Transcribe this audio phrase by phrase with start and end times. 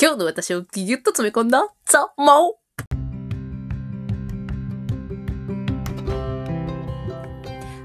[0.00, 2.60] 今日の私をギュッと詰め込んだザ・マオ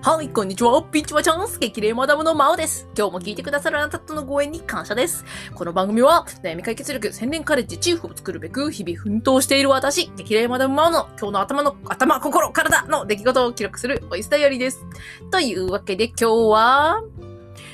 [0.03, 0.83] はい、こんにちは。
[0.83, 2.87] ピンチはチャンス激励マダムのマオです。
[2.95, 5.25] 今日も聞いてくださるあなたとのご縁に感謝です。
[5.55, 14.85] この番組は、悩み解決力宣伝カレッジチーフを作るべく、日々奮闘している私、激励マダムマオの今日の頭の、頭、心、体の出来事を記録するボイスダイアリーです。
[15.31, 17.01] というわけで今日は、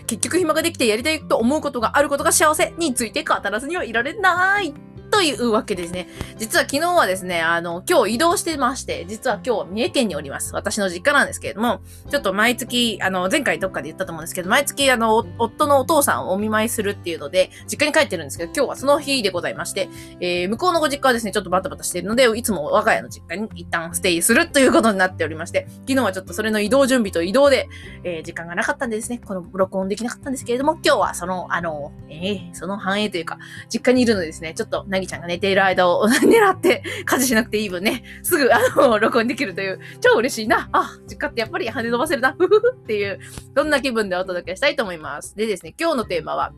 [0.10, 4.74] 結局暇ができてやりたいと思うことがあることが幸せについて語らずにはいられない。
[5.20, 6.08] というわけですね。
[6.38, 10.56] 実は昨日はですね、あの、今日移動してまして、実は今日は三重県におります。
[10.56, 19.90] 私の実家なんですけれども、ちょっと毎月、あの、前回どっかで言ったと思うんですけど、毎月、あの、夫のお父さんをお見舞いするっていうので、実家に帰ってるんですけど、今日はその日でございまして、
[20.22, 27.68] えー、向こうのご実家はですね、ちょっとバタバタしてるので、いつも我が家の実家に一旦ステイするということになっておりまして、昨日はちょっとそれの移動準備と移動で、
[28.06, 40.70] えー、時間がなかったんでですね、この録音できなかったんですけれども、今日はその、あの、えー、その反映というか、実家にいるのでですね、ちょっと、ちゃんが寝ている間を 狙って家事しなくていい分ね、すぐ、あの、録音できるという、超嬉しいな。
[40.72, 42.34] あ、実家ってやっぱり羽伸ばせるな。
[42.34, 43.20] ふふふっていう、
[43.56, 45.36] そんな気分でお届けしたいと思います。
[45.36, 46.54] でですね、今日のテーマは、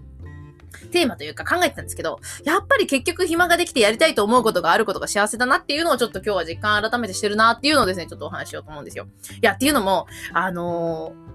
[0.92, 9.08] テーマというか考えてたんですけど、やっぱり結局暇ができてやりたいと思うことがあることが幸せだなっていうのをちょっと今日は実感改めてしてるなっていうのをですね、ちょっとお話ししようと思うんですよ。
[9.36, 11.31] いや、っていうのも、あのー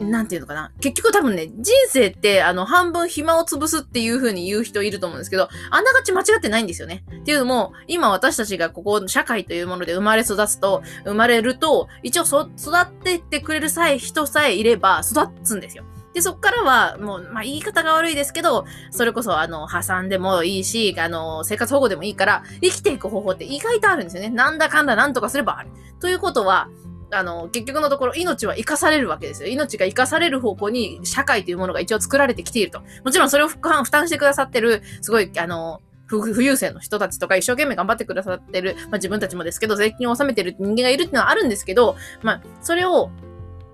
[0.00, 0.72] なんていうのかな？
[0.80, 7.04] 結局多分ね、人生って、あの、半分暇を潰すっていう風に言う人いると思うんですけど、あながち間違ってないんですよね。
[7.20, 15.84] っていうのも、今私たちがここ、社会というもので生まれ育つと、生まれると、一応そ、育っていってくれるさえ、人さえいれば育つんですよ。
[16.12, 24.30] で、そっからは、もう、まあ、言い方が悪いですけど、それこそ、あの、破産でもいいし、あの、生活保護でもいいから、生きていく方法って意外とあるんですよね。
[24.30, 25.70] なんだかんだなんとかすればある。
[25.98, 26.68] ということは、
[27.10, 29.48] あの、結局のところ、命は生かされるわけですよ。
[29.48, 32.82] 命が生かされる方向に、社会というものが一応作られてきていると。
[33.04, 43.10] もちろんそれを負担してくださってる、すごい、あの、富裕層の人たちとか一生懸命頑張ってくださってる、まあ自分たちもですけど、税金を納めてる人間がいるっていうのはあるんですけど、まあ、それを、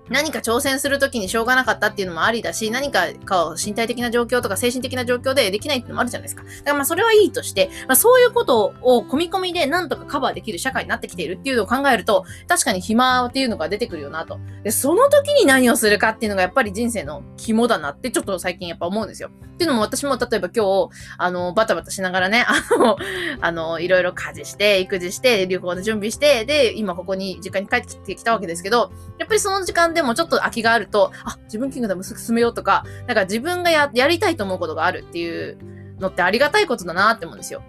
[0.09, 6.43] 何か挑戦するときにしょうがなかったっていうのもありだし、何かかを身体的な状況とか精神的な状況でできないっていうのもあるじゃないですか。
[6.43, 14.39] だからまあそれはいいとして、まあそういうことを込み込みでなんとかカバーできる社会になってきているっていうのを考えると、確かに暇っていうのが出てくるよなと。
[14.63, 19.29] で、その時に何をするかっていうのがやっぱり人生の肝だなってちょっと最近やっぱ思うんですよ。
[19.29, 22.97] っていうのも私も例えば今日、あの、バタバタしながらね、 あの、
[23.41, 35.57] あの、いろいろ家事して、育児して、旅行の準備して、で、今ここに実家に帰ってきたわけですけど、やっぱりその時間ででもちょっと空きがあると、あ、自分キングダム進めようとか、なんか自分がや、やりたいと思うことがあるっていう
[35.99, 37.61] のってありがたいことだなって思うんですよ。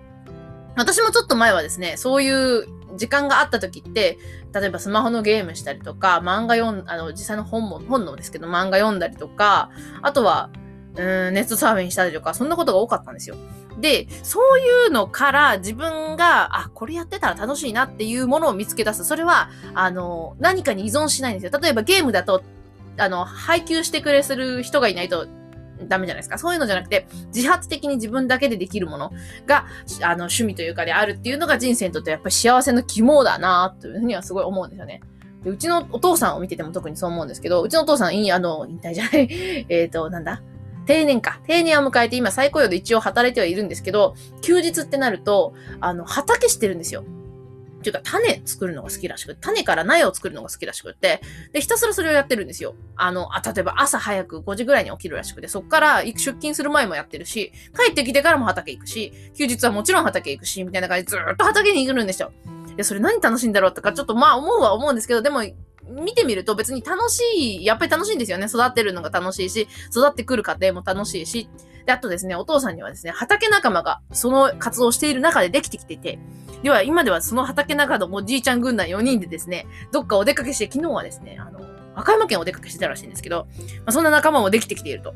[0.75, 2.67] 私もちょっと前はですね、そういう
[2.97, 4.17] 時間があった時って、
[4.55, 10.49] 例えばスマホのゲームしたりとか、漫画読ん、あの、実際の本も、本のですけど、漫画読んだりとか、あとは、
[10.97, 13.37] うん、ネットサーフィンしたりとか、そんなことが多かったんですよ。
[13.81, 19.05] で、そういうのから自分が、あ、これやってたら楽しいなっていうものを見つけ出す。
[19.05, 21.59] それは、あの、何かに依存しないんですよ。
[21.61, 22.43] 例えばゲームだと、
[22.99, 25.27] あの、配給してくれする人がいないと
[25.89, 26.37] ダメじゃないですか。
[26.37, 29.13] そういうのじゃなくて、自発的に自分だけでできるもの
[29.47, 29.67] が、
[30.03, 35.01] あの、趣味というかであるっていうのが人生にとってやっぱり幸せの肝だなというふうにはすごい思うんですよね。
[35.45, 40.43] でうちのお父さんを見てても特にそう思うんですけど、うちのお父さん、いい、あの、引退じゃない、 えっと、なんだ？
[40.87, 41.41] 定年か。
[41.47, 47.05] 定年を迎えて今再雇用で一応働いてはいるんですけど、休日ってなると、あの、畑してるんですよ。
[47.83, 51.21] っていうか、種作るのが好きらしくて、種から苗を作るのが好きらしくて、
[51.53, 52.75] で、ひたすらそれをやってるんですよ。
[52.97, 62.33] あの、あ、例えば朝早く5時ぐらいに起きるらしくて、そっから出勤する前もやってるし、帰ってきてからも畑行くし、休日はもちろん畑行くし、みたいな感じでずっと畑に行くんですよ。
[62.77, 65.43] で、それ何楽しいんだろうとか、ちょっとまあ思うは思うんですけど、でも、
[65.89, 68.47] 見てみると別に楽しい、やっぱり楽しいんですよね。
[68.47, 71.49] 育ってるのが楽しいし、育ってくる過程も楽しいし。
[71.87, 76.19] で、あとですね、お父さんにはですね、畑仲間がその活動をしている中でできてきてて、
[76.63, 81.61] では今ではその畑仲のおじいちゃん軍団4人でですね、どっかお出かけして、昨日はですね、あの、
[81.95, 83.47] 和歌山県お出かけしてたらしいんですけど、
[83.79, 85.15] まあ、そんな仲間もできてきていると。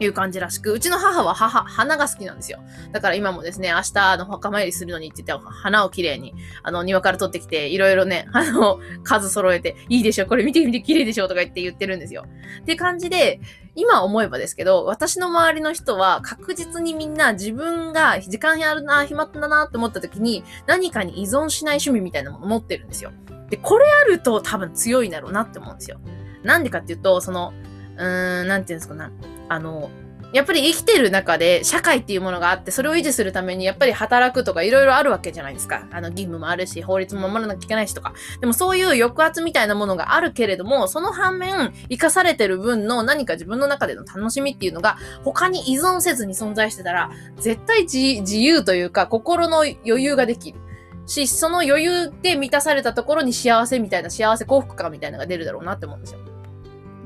[0.00, 2.60] いう感じらしく、うちの母は母、花が好きなんですよ。
[2.92, 12.26] だから今もですね、明日、の、墓参りするのにって言って、花をきれいに、あの、庭から取ってきて、いろいろね、 あの、数揃えて、いいでしょ、これ見てみて綺麗でしょ、とか言って言ってるんですよ。
[12.62, 13.40] って感じで、
[13.74, 23.12] 今思えばですけど、私の周りの人は確実にみんな自分が時間あるな、暇だなって思った時に何かに依存しない趣味みたいなもの持ってるんですよ。
[23.50, 26.00] で、これあると多分強いんだろうなって思うんですよ。
[26.42, 27.52] なんでかっていうと、その、
[27.96, 29.10] うーん、なんていうんですかな。
[29.48, 29.90] あの、
[30.32, 35.86] やっぱり生きてる中で社会っていうものがあって、それを維持するためにやっぱり働くとかいろいろあるわけじゃないですか。
[35.90, 38.12] あの義務もあるし、法律も守らなきゃいけないしとか。
[38.40, 50.60] でもそういう抑圧みたいなものがあるけれども、その反面、生かされてる分の何か自分の中での楽しみっていうのが他に依存せずに存在してたら、絶対自由というか心の余裕ができる。
[51.06, 56.20] し、その余裕で満たされたところに幸せみたいな幸せ幸福感みたいなのが出るだろうなって思うんですよ。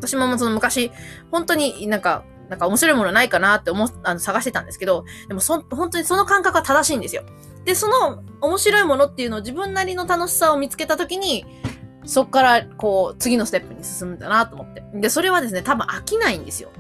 [0.03, 0.91] 私もその昔、
[1.31, 7.25] 本当になんかなんか面白いものないかなって思あの探してたんですけど、でもそ、本当にその感覚は正しいんですよ。
[7.65, 11.47] で、その面白いものっていうのを自分なりの楽しさを見つけたときに、
[12.05, 14.85] そっからこう次のステップに進むんだなと思って。
[14.95, 16.71] で、それはですね、多分飽きないんですよ。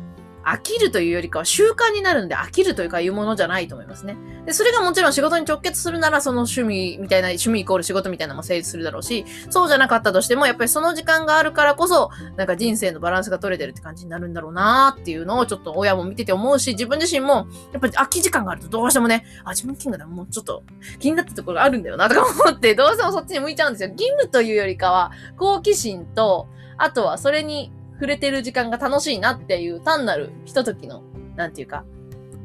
[0.45, 4.17] 飽きるというよりかは習慣になるんで飽きるというかいうものじゃないと思いますね。
[4.47, 20.63] で、それがもちろん仕事に直結するならその趣味みたいな、趣味イコール仕事みたいなのも成立するだろうし、そうじゃなかったとしても、やっぱりその時間があるからこそ、なんか人生のバランスが取れてるって感じになるんだろうなーっていうのをちょっと親も見てて思うし、自分自身も、やっぱり空き時間があるとどうしてもね、あ、自分キングダムもうちょっと
[20.99, 23.91] 気になったところがあるんだよなとか思って、 どうしてもそっちに向いちゃうんですよ。
[23.91, 26.49] 義務というよりかは、好奇心と、
[26.79, 27.71] あとはそれに
[28.03, 31.05] 触れてる時間が楽しいなっていう単なるひとときの
[31.37, 31.85] なんていうか、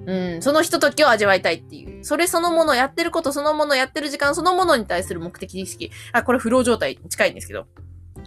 [0.05, 2.05] うん、そのひとときを味わいたいっていう。
[2.05, 5.89] それそのもの、やってることそのもの、やってる時間そのものに対する目的意識。
[6.11, 7.65] あ、これフロー状態に近いんですけど。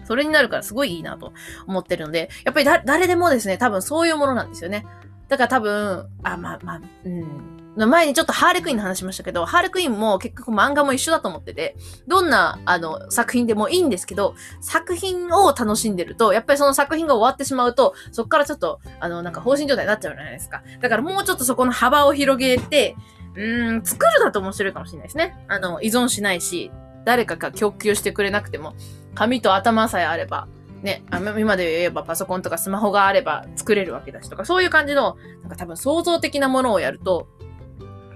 [0.05, 1.33] それになるからすごいいいなと
[1.69, 4.85] 思ってるので、やっぱり、誰でもですね、多分そういうものなんですよね。
[5.29, 7.60] だから多分、あ、まあまあ、うん。
[7.77, 11.77] 前にちょっとハーレクイーンの話しましたけど、ハーレクイーンも結局漫画も一緒だと思ってて、
[12.09, 20.63] どんな、あの、作品でもいいんですけど、作品を楽しんでると、やっぱりその作品が終わってしまうと、そこからちょっと、あの、なんか放心状態になっちゃうじゃないですか。
[20.81, 22.97] だからもうちょっとそこの幅を広げて、
[23.37, 25.45] うん、作るだと面白いかもしれないですね。
[25.49, 26.73] あの、依存しないし、
[27.05, 28.75] 誰かが供給してくれなくても、
[29.15, 30.49] 紙と頭さえあれば、
[30.83, 31.05] ね、
[31.39, 37.29] 今で言えばパソコンとかスマホがあれば作れるわけだしとか、そういう感じの、なんか多分創造的なものをやると、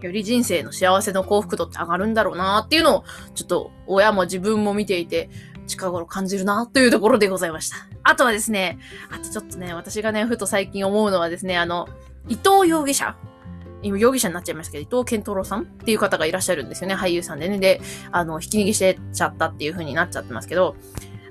[0.04, 3.04] より人生の幸せの幸福度って上がるんだろうなっていうのを、
[3.34, 5.30] ちょっと親も自分も見ていて、
[5.66, 7.76] 近頃感じるなというところでございました。
[8.02, 8.78] あとはですね、
[9.10, 11.88] あとちょっとね、私がね、ふと最近思うのはですね、あの、
[12.28, 13.16] 伊藤容疑者。
[13.82, 17.58] 今容疑者になっちゃいましたけど、伊藤健太郎さんっていう方がいらっしゃるんですよね、俳優さんでね。
[17.58, 17.80] で、
[18.12, 20.76] あの、引き逃げしてちゃったっていう風になっちゃってますけど、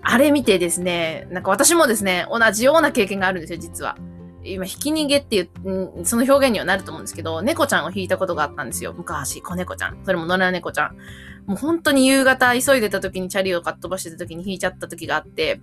[0.03, 3.97] あれ見てですね、なんか私もですね、同じような経験があるんですよ、実は。
[4.43, 8.93] 今、ひき逃げっていう、その表現にはなると思うんですけど、猫ちゃんを引いたことがあったんですよ。
[8.93, 9.99] 昔、子猫ちゃん。
[10.03, 10.97] それも野良猫ちゃん。
[11.45, 15.61] もう本当に夕方急いでた時にチャリをかっ飛ばしてた時に引いちゃった時があって、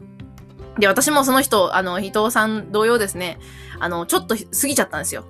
[0.78, 3.38] で、私もその人、あの、伊藤さん同様ですね、
[3.78, 5.24] あの、ちょっと過ぎちゃったんですよ。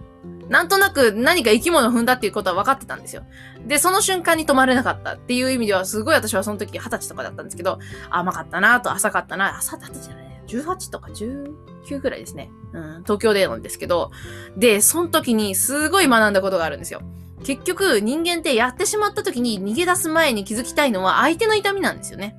[0.49, 3.23] なんとなく何か生き物を踏んだっていうことは分かってたんですよ。
[3.67, 7.79] で、その瞬間に止まれなかったっていう意味では、すごい私はその時二十歳とかだったんですけど、
[8.11, 10.19] 甘かったなと、浅かったな、浅だったじゃない。
[10.58, 12.50] 18とか19ぐらいですね。
[12.73, 14.11] うん、東京でなんですけど、
[14.56, 17.00] で、その時にすごい学んだことがあるんですよ。
[17.44, 22.37] 結局、人間ってやってしまった時に逃げ出す前に気づきたいのは相手の痛みなんですよね。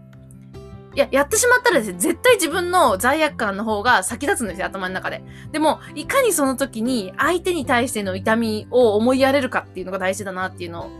[0.93, 5.23] いや、やってしまったらですね、絶対自分の罪悪感の方が先立つんですよ、頭の中で。
[5.51, 10.91] でも、いかにその時に相手に対しての痛みを思いやれるかっていうのが大事だなっていうのを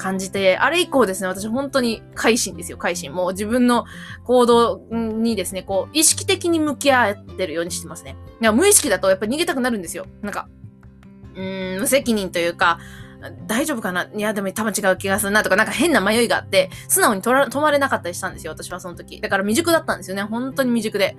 [0.00, 3.12] 感じて、あれ以降ですね、私本当に改心ですよ、改心。
[3.12, 3.84] もう自分の
[4.24, 8.16] 行動にですね、こう、意識的に向き合ってるようにしてますね。
[8.40, 10.06] いや無意識だとやっぱ逃げたくなるんですよ。
[10.22, 10.48] なんか、
[11.34, 12.78] うーん、無責任というか、
[13.46, 14.04] 大丈夫かな？
[14.04, 19.20] いや、でも多分違う気がするなとか、なんか変な迷いがあって、素直に止まれなかったりしたんですよ、私はその時。
[19.20, 20.22] だから未熟だったんですよね。
[20.22, 21.18] 本当に未熟で。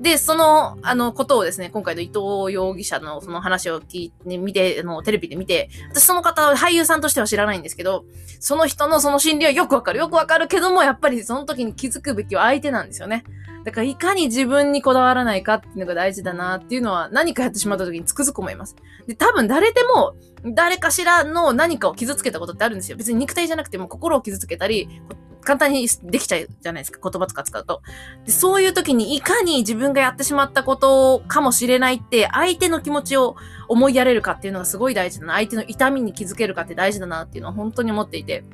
[0.00, 8.04] で、その、あの、ことをですね、今回の伊藤容疑者のその話を聞いて、見て、あの、テレビで見て、私その方、俳優さんとしては知らないんですけど、
[8.38, 9.98] その人のその心理はよくわかる。
[9.98, 13.24] よくわかるけども、やっぱりその時に気づくべきは相手なんですよね。
[13.64, 18.76] だから、いかに自分にこだわらないかっていうのが大事だなっていうのは、何かやってしまった時につくづく思います。
[19.06, 22.98] で、多分誰でも、誰かしらの何かを傷つけたことってあるんですよ。
[22.98, 25.00] 別に肉体じゃなくても心を傷つけたり、
[25.46, 26.98] 簡単にできちゃうじゃないですか。
[27.02, 27.80] 言葉とか使うと。
[28.26, 33.36] でそういう時にいかに自分がやってしまったことかもしれないって、相手の気持ちを
[33.68, 35.34] 思いやれるかっていうのがすごい大事だな。
[35.34, 38.44] 相手の痛みに気づけるかって大事だなっていうのは本当に思っていて。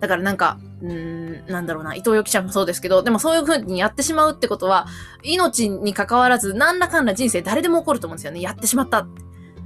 [0.00, 4.86] だからなんか、うーん、なんだろうな、伊藤容疑者もそうですけど、でもそういう風にやってしまうってことは、
[5.22, 8.40] 命に関わらず、何らかんら人生誰でも起こると思うんですよね。
[8.40, 9.08] やってしまったっ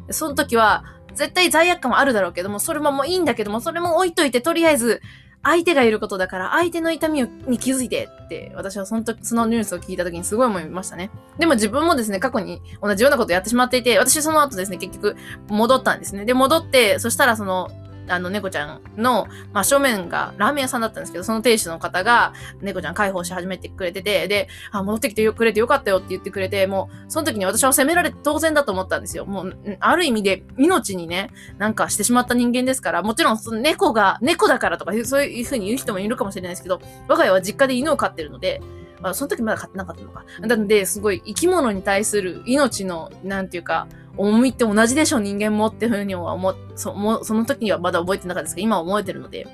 [0.06, 0.12] て。
[0.12, 0.84] その時は、
[1.14, 5.00] 絶対罪悪感はあるだろうけども、それももういいんだけども、それも置いといて、とりあえず、
[5.42, 11.10] 相手がいることだから、相手の痛みに気づいてって、私はその時、そのニュースを聞いた時にすごい思いましたね。
[11.38, 15.16] でも自分もですね、過去に同じようなことやってしまっていて、私その後ですね、結局
[15.48, 16.24] 戻ったんですね。
[16.24, 17.70] で、戻って、そしたらその、
[18.08, 29.26] あの、猫ちゃんの、まあ、正面がラーメン屋さんだったんですけど、その店主の方が、猫ちゃん解放し始めてくれてて、で、あ、戻ってきてくれてよかったよって言ってくれて、もう、その時に私は責められて当然だと思ったんですよ。
[29.26, 38.60] もう、ある意味で、命にね、なんかしてしまった人間ですから、もちろん、その猫が、猫だからとか、そういうふうに言う人もいるかもしれないですけど、我が家は実家で犬を飼ってるので、
[39.00, 40.24] まあその時まだ飼ってなかったのか。
[40.40, 43.86] なんで、すごい生き物に対する命の、なんていうか、
[44.18, 49.46] 重みって同じでしょ、人間もっていうふうには思そもその時にはまだ覚えてなかったですけど、今は覚えてるので、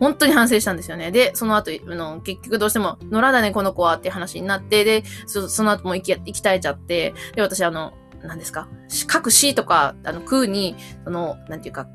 [0.00, 1.10] 本当に反省したんですよね。
[1.10, 8.68] で、その後、の、結局どうしても、野良だね、この子はって話になって、で、そその後も生き、生き絶えちゃって、で、私、あの、何ですか、
[9.06, 11.88] 各市とか、あの、空に、その、なんていうか、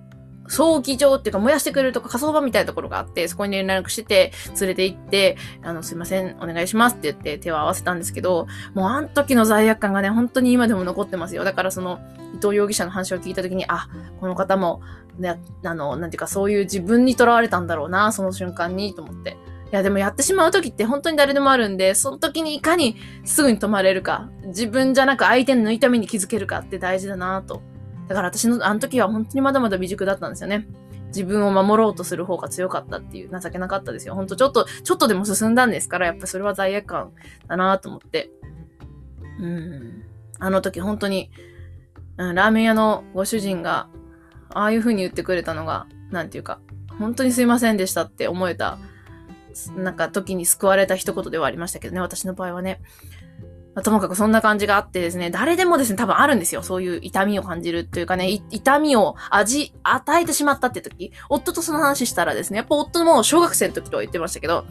[0.47, 11.43] 葬儀場っていうか燃やしてくれるとか火葬場みたいなところがあって、そこに連絡してて、連れて行って、あの、すいません、お願いしますって言って手を合わせたんですけど、もうあの時の罪悪感がね、本当に今でも残ってますよ。
[11.43, 11.99] だからその、
[12.35, 13.87] 伊藤容疑者の話を聞いた時に、あ、
[14.19, 14.81] この方も、
[15.17, 19.37] ね、あの、なんていうかそういう自分に囚われたんだろうな、その瞬間に、と思って。
[19.71, 22.95] いや、でもやってしまう時って本当に誰でもあるんで、その時にいかに
[23.25, 27.61] すぐに止まれるか、自分じゃなく相手の痛みに気づけるかって大事だなと
[28.13, 30.67] だから私のあの時は本当にまだまだ未熟だったんですよね。
[31.07, 34.13] 自分を守ろうとする方が強かったっていう情けなかったですよ。
[34.13, 37.11] ほんとちょっと、ちょっとでも進んだんですから、やっぱそれは罪悪感
[37.47, 38.31] だなと思って。
[39.39, 40.03] うん。
[40.39, 41.31] あの時本当に、
[42.17, 43.87] うん、ラーメン屋のご主人が、
[44.53, 46.59] ああいう風に言ってくれたのが、なんていうか、
[46.99, 48.77] 本当にすいませんでしたって思えた、
[49.75, 52.81] なんか時に救われた一言ではありましたけどね、私の場合はね。
[53.75, 56.61] まあ、ともかくそんな感じがあってですね、誰でもですね、多分あるんですよ。
[56.61, 64.65] そういう痛みを感じるというかね、痛みを味、与えてしまったって時、夫とその話したらですね、やっぱ夫も小学生の時とは言ってましたけど、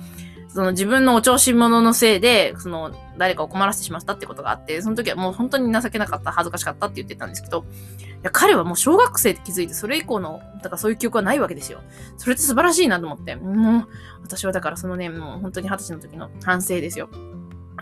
[0.49, 7.65] その自分のお調子者のせいで、その誰かを困らせてしまったってことがあって、その時はもう本当に情けなかった、恥ずかしかったって言ってたんですけど、
[7.99, 11.81] いや、彼はもう小学生って気づいて、それ以降の、だからそういう記憶はないわけですよ。
[12.19, 13.89] それって素晴らしいなと思って、もう、
[14.23, 17.09] 私はだからそのね、もう本当に二十歳の時の反省ですよ。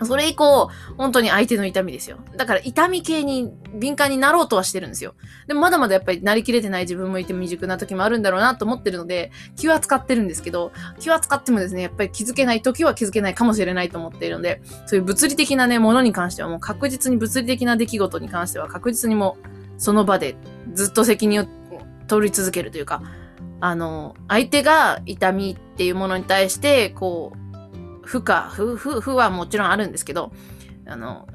[0.05, 2.17] それ以降、本当に相手の痛みですよ。
[2.35, 5.15] だから痛み系に敏感になろうとはしてるんですよ。
[5.47, 20.35] でもまだまだやっぱりなりきれてない自分もいて未熟な時もあるんだろうなと思ってるので、気は使ってるんですけど、気は使ってもですね、やっぱり気づけない時は気づけないかもしれないと思っているので、そういう物理的なね、ものに関してはもう確実に物理的な出来事に関しては確実にもうその場で
[20.73, 21.45] ずっと責任を
[22.07, 23.01] 取り続けるというか、
[23.61, 27.37] あの、相手が痛みっていうものに対して、こう、
[28.01, 30.31] 負か、負、負、負はもちろんあるんですけど、
[30.85, 31.27] あの、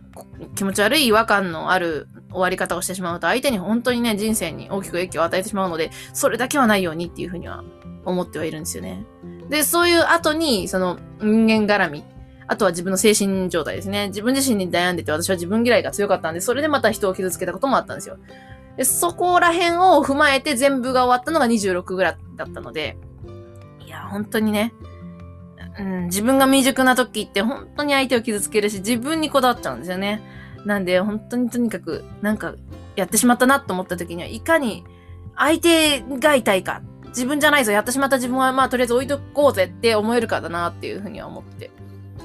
[0.54, 7.64] 気持ち悪い違和感のある終わり方をしてしまうと、相手に本当にね、人生に大きく影響を与えてしまうので、それだけはないようにっていうふうには
[8.04, 9.04] 思ってはいるんですよね。
[9.48, 12.04] で、そういう後に、その人間絡み、
[12.48, 14.08] あとは自分の精神状態ですね。
[14.08, 18.18] 自分自身に悩んでて私は自分嫌いが強かったんで、それでまた人を傷つけたこともあったんですよ。
[18.76, 22.96] で、そこら辺を踏まえて全部が終わったのが26ぐらいだったので、
[23.84, 24.72] いや、本当にね、
[25.78, 30.22] うん、自分が未熟な時って本当に相手を傷つけるし、自分にこだわっちゃうんですよね。
[30.64, 32.54] なんで、本当にとにかく、なんか、
[32.96, 34.84] やってしまったなと思った時には、いかに
[35.36, 41.70] 相手が痛いか、自分じゃないぞ、やってしまった自分は、まあ、とりあえず置いとこうぜって思えるかだなっていうふうには思って。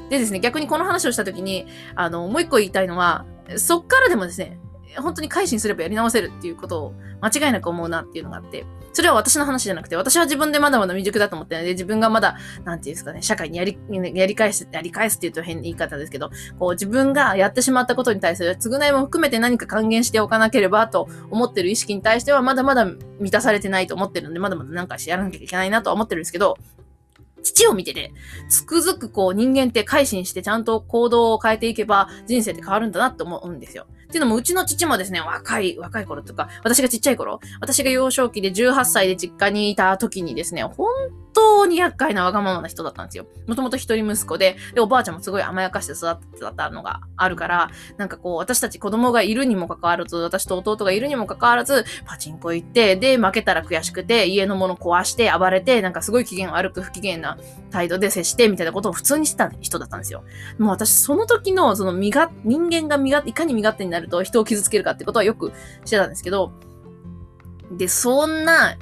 [0.09, 3.25] でですね、逆にこの話をした時に、あの、もう一個言いたいのは、
[3.57, 4.59] そっからでもですね、
[4.97, 16.29] 本当に改心すればやり直せるっていうことを間違いなく思うなっていうのがあって、それは私の話じゃなくて、私は自分でまだまだ未熟だと思ってるので、自分がまだ、なんていうんですかね、社会にやり、やり返す、やり返すって言うと変な言い方ですけど、
[16.59, 26.57] こう自分がやってしまったことに対する償いも含めて何か還元しておかなければと思ってる意識に対しては、まだまだ満たされてないと思ってるので、まだまだ何かしてやらなきゃいけないなとは思ってるんですけど、
[27.43, 28.11] 父を見てて、
[28.49, 33.87] つくづくこう人間って改心してちゃんと行動を変えていけば人生って変わるんだなって思うんですよ。
[34.11, 40.85] っていうのも、うちの父もですね、若い、若い頃とか、私がちっちゃい頃、私が幼少期で18歳で実家にいた時にですね、本
[41.61, 43.25] 当に厄介なわがままな人だったんですよ。
[43.47, 57.37] もともと一人息子で、で、おばあちゃんもすごい甘やかして育ってたのがあるから、なんかこう、私たち子供がいるにもかかわらず、私と弟がいるにもかかわらず、パチンコ行って、で、負けたら悔しくて、家のもの壊して、暴れて、なんかすごい機嫌悪く不機嫌な
[57.69, 60.23] 態度で接して、みたいなことを普通にしてた人だったんですよ。
[60.57, 65.51] もう私、その時の、その身が、人間が身が、いかに身勝手になると人を傷つけるかってことはよく
[65.85, 66.51] してたんですけど、
[67.71, 68.75] で、そんな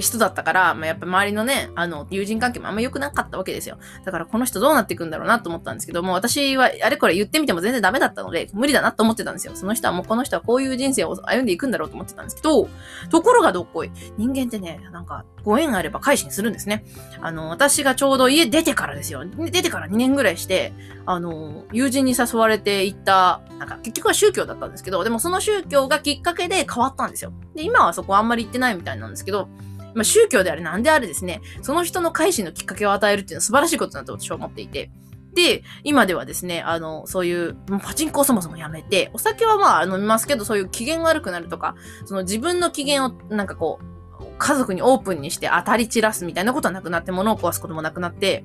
[0.00, 3.78] 人だったから、まあ、やっぱ周りのね、あの、友人関係もあんま良くなかったわけですよ。
[4.04, 9.54] だからこの人どうなっていくんだろうなと思ったんですけども、私はあれこれ言ってみても全然ダメだったので、無理だなと思ってたんですよ。
[9.54, 12.68] その人はもうこの人はこういう人生を歩んでいくんだろうと思ってたんですけど、
[13.10, 13.90] ところがどっこい。
[14.16, 16.84] 人間ってね、なんか、ご縁があれば改心するんですね。
[17.20, 19.24] あの、私がちょうど家出てからですよ。
[19.24, 20.72] 出てから2年ぐらいして、
[21.06, 27.32] あの、友人に誘われて行った、なんか結局は宗教だったんですけど、でもその宗教がきっかけで変わったんですよ。
[27.54, 29.48] で、今はそこあんまり行ってないみたいなんですけど、
[29.94, 34.90] まあ、宗教であれ何であれですね、その人の改心のきっかけを与えるっていうのは素晴らしいことだと私は思っていて。
[35.34, 48.44] で、今ではですね、あの、そういう、パチンコをそもそもやめて、お酒はまあ飲みますけど、そういう機嫌悪くなるとか、その自分の機嫌をなんかこう、家族にオープンにして当たり散らすみたいなことはなくなって、物を壊すこともなくなって、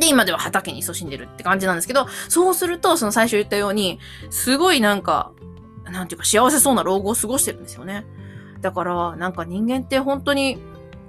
[0.00, 3.98] で、今では畑に勤しんでるって感じなんですけど、そうすると、その最初言ったように、
[4.30, 5.32] すごいなんか、
[5.84, 8.06] なんていうか幸せそうな老後を過ごしてるんですよね。
[8.64, 10.58] だから、なんか人間って本当に、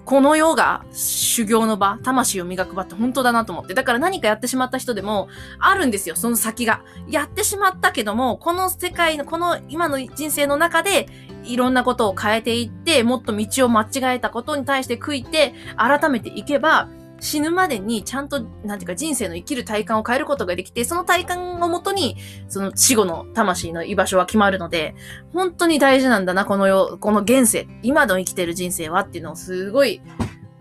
[0.03, 3.73] この世が修行の場、魂を磨く場って本当だなと思って。
[3.73, 6.81] だから何かやってしまった人でも、あるんですよ、その先が。
[7.09, 11.07] やってしまったけども、この世界の、この今の人生の中で、
[11.45, 16.89] いろんなことを変えていって、もっと道を間違えたことに対して悔いて、改めていけば、
[17.25, 22.17] 死ぬまでにちゃんと、なんていうか人生の生きる体感を変えることができて、その体感をもとに、
[22.47, 24.95] その死後の魂の居場所は決まるので、
[25.33, 30.01] 本当に大事なんだな、この世、この現世、今の生きてる人生はっていうのをすごい、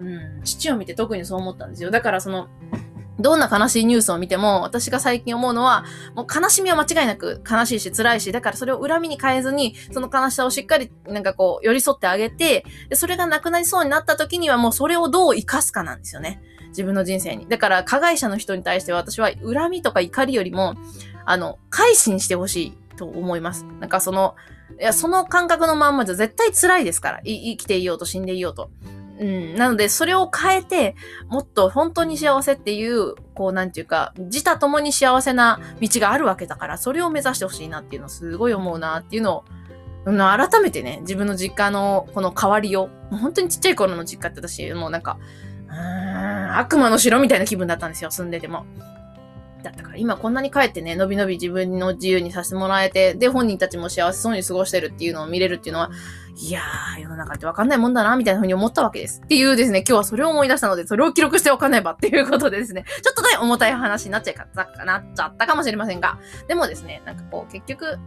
[0.00, 1.90] うん、父を見て特にそう思ったんですよ。
[1.90, 2.48] だからその、
[3.20, 16.42] どんな悲しいニュースを見ても、私が最近思うのは、もう悲しみは間違いなく悲しいし辛いし、だからそれを恨みに変えずに、その悲しさをしっかりなんかこう寄り添ってあげて、でそれがなくなりそうになった時にはもうそれをどう活かすかなんですよね。
[16.74, 17.46] 自分の人生に。
[17.48, 20.74] だから加害者の人に対しては私は恨みとか怒りよりも、
[21.24, 23.64] あの、改心してほしいと思います。
[23.80, 24.34] なんかその、
[24.80, 27.20] いや、その感覚のまんまじゃ絶対辛いですから。
[27.24, 28.70] 生きていようと死んでいようと。
[29.20, 29.54] うん。
[29.54, 30.96] なので、それを変えて、
[31.28, 39.44] もっと本当に幸せっていう、こう、なんていうか、自他共に幸せな道があるわけだから、それを目指してほしいなっていうのをすごい思うなっていうのを、
[40.04, 45.18] 改めてね、自分の実家のこの変わりを、もう本当にちっちゃい頃の実家って私、もうなんか、
[45.68, 46.03] うん、
[46.58, 48.66] 悪魔の城みたいな気分だったんですよ、住んでても。
[49.62, 55.90] だったから今こんなに帰ってね、のびのび自分の自由にさせてもらえて、で、本人たちも幸せそうに過ごしてるっていうのを見れるっていうのは、
[56.36, 59.22] いやー、世の中ってわかんないもんだな、みたいな風に思ったわけです。
[59.24, 64.46] っていうですね、今日はそれを思い出したので、それを記録しておかねばっていうことでですね、ちょっとね、重たい話になっちゃいか
[64.84, 66.18] なっちゃったかもしれませんが、
[66.48, 67.98] でもですね、なんかこう、結局、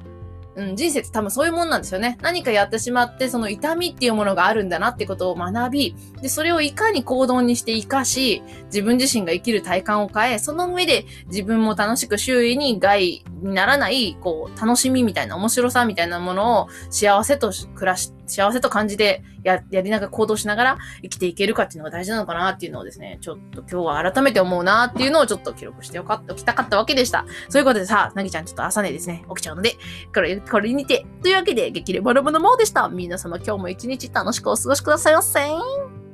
[0.58, 2.18] うん、人生って多分そういうもんなんですよね。
[2.22, 27.26] 何かやってしまって、その痛みっていうものがあるんだなってことを学び、で、それをいかに行動にして活かし、自分自身が生きる体感を変え、その上で自分も楽しく周囲に害にならない、こう、楽しみみたいな面白さみたいなものを幸せと暮らし、幸せと感じてや、やりながら行動しながら生きていけるかっていうのが大事なのかなっていうのをですね、ちょっと今日は改めて思うなっていうのをちょっと記録しておか、おきたかったわけでした。
[27.50, 29.76] そういうことでさ、なぎちゃんちょっと朝寝ですね、起きちゃうので、
[30.14, 31.06] これ、これにて。
[31.22, 32.88] というわけで、激レバラバのもでした。
[32.90, 36.07] 皆様今日も一日楽しくお過ごしくださいませ。